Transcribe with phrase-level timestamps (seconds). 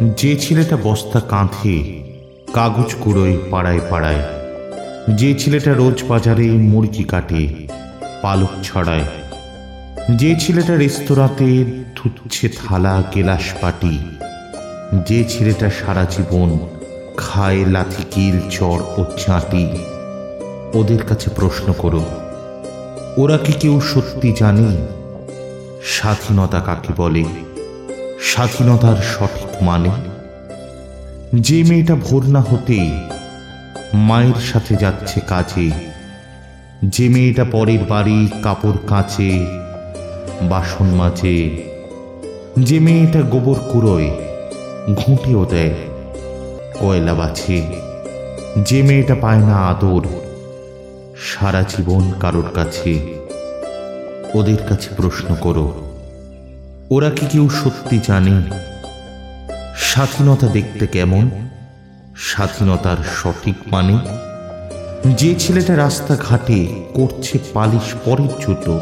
[0.00, 2.02] যে ছেলেটা বস্তা কাঁধে,
[2.52, 4.22] কাগজ কুড়োয় পাড়ায় পাড়ায়,
[5.14, 7.48] যে ছেলেটা রোজ বাজারে মুরগি কাটে,
[8.22, 9.06] পালক ছড়ায়,
[10.16, 11.64] যে ছেলেটা রেস্তোরাঁতে
[11.96, 13.98] ধুচ্ছে থালা গেলাস পাটি
[15.06, 16.58] যে ছেলেটা সারা জীবন
[17.16, 19.64] খায় লাথি কিল চড় ও চাঁটি,
[20.74, 22.04] ওদের কাছে প্রশ্ন করো,
[23.16, 24.68] ওরা কি কেউ সত্যি জানে?
[25.82, 27.24] স্বাধীনতা কাকে বলে?
[28.24, 29.90] স্বাধীনতার সঠিক মানে?
[31.34, 32.90] যে মেয়েটা ভোর না হতেই
[33.94, 35.70] মায়ের সাথে যাচ্ছে কাজে,
[36.84, 39.46] যে মেয়েটা পরের বাড়ি কাপড় কাচে,
[40.42, 41.50] বাসন মাজে,
[42.58, 44.10] যে মেয়েটা গোবর কুড়োয়,
[44.94, 45.74] ঘুঁটেও দেয়,
[46.80, 47.66] কয়লা বাছে,
[48.64, 50.04] যে মেয়েটা পায় না আদর,
[51.16, 52.92] সারা জীবন কারোর কাছে,
[54.34, 55.83] ওদের কাছে প্রশ্ন করো।
[56.90, 58.42] ওরা কি কেউ সত্যি জানে?
[59.76, 61.30] স্বাধীনতা দেখতে কেমন?
[62.16, 63.98] স্বাধীনতার সঠিক মানে?
[65.10, 68.80] যে ছেলেটা রাস্তাঘাটে করছে পালিশ পরের জুতো,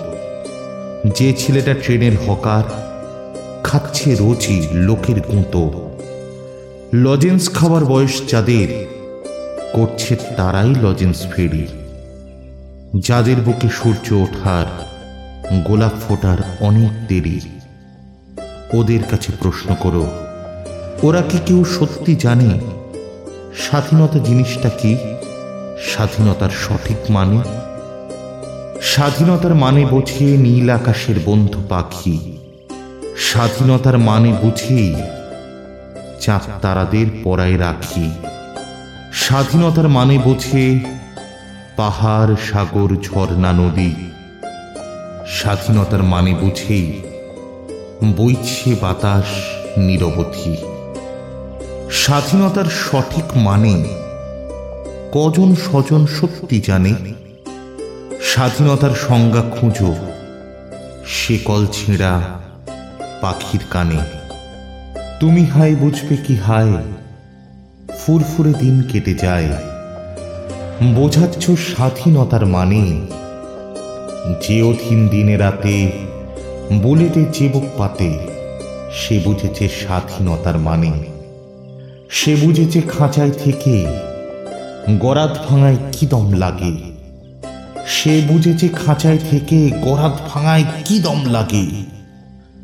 [1.14, 2.62] যে ছেলেটা ট্রেনের হকার,
[3.64, 5.90] খাচ্ছে রোজই লোকের গুঁতো।
[6.94, 8.86] লজেন্স খাওয়ার বয়স যাদের,
[9.72, 11.66] করছে তারাই লজেন্স ফেরি।
[12.98, 14.66] যাদের বুকে সূর্য ওঠার,
[15.64, 17.40] গোলাপ ফোটার অনেক দেরি।
[18.72, 20.10] ওদের কাছে প্রশ্ন করো,
[21.02, 22.50] ওরা কি কেউ সত্যি জানে
[23.58, 24.96] স্বাধীনতা জিনিসটা কি?
[25.88, 27.40] স্বাধীনতার সঠিক মানে?
[28.82, 32.38] স্বাধীনতার মানে বোঝে নীল আকাশের বন্ধু পাখি।
[33.18, 34.94] স্বাধীনতার মানে বুঝেই
[36.20, 38.10] চাঁদ তারাদের পরায় রাখি।
[39.12, 40.80] স্বাধীনতার মানে বোঝে
[41.76, 43.92] পাহাড়, সাগর, ঝর্ণা, নদী।
[45.28, 47.02] স্বাধীনতার মানে বুঝেই
[48.17, 49.28] বইছে বাতাস
[49.78, 50.56] নিরবধি।
[51.91, 53.75] স্বাধীনতার সঠিক মানে
[55.12, 56.95] কজন স্বজন সত্যি জানে?
[58.23, 59.95] স্বাধীনতার সংজ্ঞা খুঁজো,
[61.07, 62.14] সে কল ছেঁড়া
[63.20, 64.01] পাখির কানে।
[65.20, 66.74] তুমি হায় বুঝবে কি হায়,
[68.01, 69.48] ফুরফুরে দিন কেটে যায়।
[70.95, 72.83] বোঝাচ্ছ স্বাধীনতার মানে
[74.42, 75.77] যে অধীন দিনে রাতে
[76.70, 78.18] বুলেটে চেবুক পাতে,
[78.92, 80.92] সে বুঝেছে স্বাধীনতার মানে।
[82.11, 83.86] সে বুঝেছে খাঁচায় থেকে
[84.98, 86.92] গরাত ভাঙায় কি দম লাগে।
[87.86, 91.67] সে বুঝেছে খাঁচায় থেকে গরাত ভাঙায় কি দম লাগে।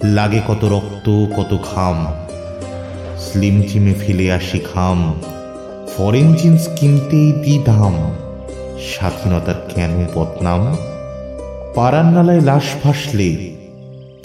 [0.04, 2.06] লাগে কত রক্ত, কত ঘাম।
[3.19, 5.20] স্লিম জিমে ফেলে আসি ঘাম।
[5.97, 8.15] ফরেন জিন্স কিনতেই দি দাম।
[8.94, 10.76] স্বাধীনতার কেন বদনাম?
[11.75, 13.57] পাড়ার নালায় লাশ ভাসলে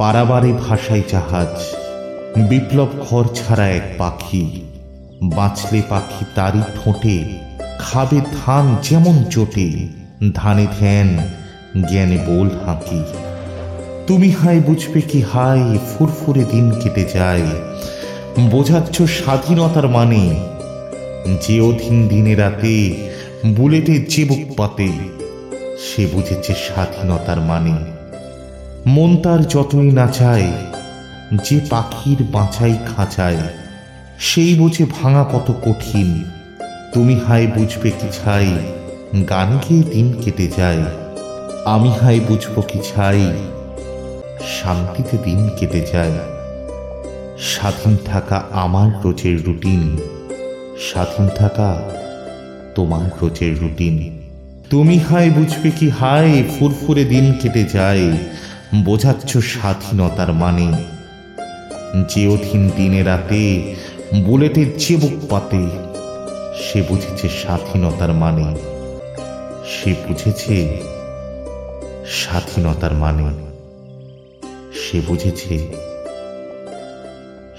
[0.03, 1.53] পারাবারে ভাষায় জাহাজ,
[2.49, 4.63] বিপ্লব ঘর ছাড়া এক পাখি,
[5.23, 7.17] বাঁচলে পাখি তারই ঠোঁটে,
[7.79, 9.67] খাবে ধান যেমন চোটে
[10.33, 11.09] ধানে ধ্যান,
[11.89, 13.01] জ্ঞানে বোল হাঁকি।
[14.07, 17.47] তুমি হায় বুঝবে কি হায়, ফুরফুরে দিন কেটে যায়।
[18.49, 20.23] বোঝাচ্ছ স্বাধীনতার মানে
[21.41, 22.75] যে অধীন দিনে রাতে,
[23.45, 24.89] বুলেটে যে বুক পাতে,
[25.85, 28.02] সে বুঝেছে স্বাধীনতার মানে।
[28.87, 30.49] মন তার যতই না চায়,
[31.45, 33.41] যে পাখির বাঁচাই খাঁচায়,
[34.19, 36.09] সেই বুঝে ভাঙা কত কঠিন।
[36.93, 38.49] তুমি হায় বুঝবে কি ছাই,
[39.29, 40.83] গান গিয়ে দিন কেটে যায়।
[41.65, 43.23] আমি হায় বুঝব কি ছাই,
[44.57, 46.17] শান্তিতে দিন কেটে যায়।
[47.39, 49.83] স্বাধীন থাকা আমার রোজের রুটিন,
[50.87, 51.69] স্বাধীন থাকা
[52.75, 53.95] তোমার রোজের রুটিন।
[54.69, 58.07] তুমি হায় বুঝবে কি হায়, ফুরফুরে দিন কেটে যায়।
[58.75, 60.83] বোঝাচ্ছ স্বাধীনতার মানে।
[62.09, 63.75] যে অধীন দিনে রাতে
[64.23, 65.65] বুলেটের চেবুক পাতে,
[66.63, 68.55] সে বুঝেছে স্বাধীনতার মানে।
[69.65, 70.81] সে বুঝেছে
[72.07, 73.33] স্বাধীনতার মানে।
[74.73, 75.67] সে বুঝেছে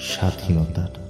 [0.01, 1.04] স্বাধীনতার।